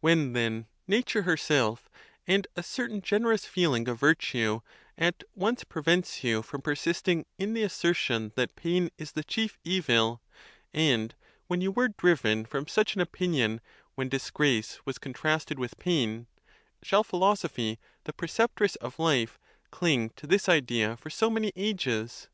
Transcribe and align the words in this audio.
When, 0.00 0.34
then, 0.34 0.66
nature 0.86 1.22
her 1.22 1.38
self, 1.38 1.88
and 2.26 2.46
a 2.54 2.62
certain 2.62 3.00
generous 3.00 3.46
feeling 3.46 3.88
of 3.88 3.98
virtue, 3.98 4.60
at 4.98 5.24
once 5.34 5.64
pre 5.64 5.80
vents 5.80 6.22
you 6.22 6.42
from 6.42 6.60
persisting 6.60 7.24
in 7.38 7.54
the 7.54 7.62
assertion 7.62 8.30
that 8.36 8.56
pain 8.56 8.90
is 8.98 9.12
the 9.12 9.24
chief 9.24 9.58
evil, 9.64 10.20
and 10.74 11.14
when 11.46 11.62
you 11.62 11.72
were 11.72 11.88
driven 11.88 12.44
from 12.44 12.66
such 12.66 12.94
an 12.94 13.00
opin 13.00 13.32
ion 13.34 13.62
when 13.94 14.10
disgrace 14.10 14.78
was 14.84 14.98
contrasted 14.98 15.58
with 15.58 15.78
pain, 15.78 16.26
shall 16.82 17.02
philoso 17.02 17.48
phy, 17.50 17.78
the 18.04 18.12
preceptress 18.12 18.76
of 18.76 18.98
life, 18.98 19.38
cling 19.70 20.10
to 20.10 20.26
this 20.26 20.46
idea 20.46 20.94
for 20.98 21.08
so 21.08 21.30
many 21.30 21.54
anges? 21.56 22.28